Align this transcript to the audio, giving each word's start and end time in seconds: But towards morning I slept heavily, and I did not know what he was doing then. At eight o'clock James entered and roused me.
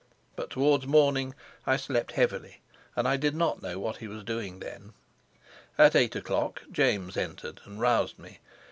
But 0.35 0.49
towards 0.49 0.87
morning 0.87 1.35
I 1.67 1.77
slept 1.77 2.13
heavily, 2.13 2.61
and 2.95 3.07
I 3.07 3.17
did 3.17 3.35
not 3.35 3.61
know 3.61 3.77
what 3.77 3.97
he 3.97 4.07
was 4.07 4.23
doing 4.23 4.57
then. 4.59 4.93
At 5.77 5.95
eight 5.95 6.15
o'clock 6.15 6.63
James 6.71 7.15
entered 7.17 7.61
and 7.65 7.79
roused 7.79 8.17
me. 8.17 8.39